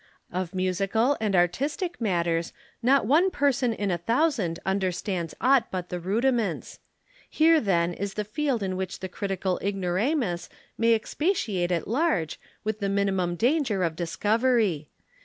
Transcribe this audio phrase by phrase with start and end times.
[0.31, 5.99] Of musical and artistic matters not one person in a thousand understands aught but the
[5.99, 6.79] rudiments:
[7.29, 12.79] here, then, is the field in which the critical ignoramus may expatiate at large with
[12.79, 14.89] the minimum danger of discovery.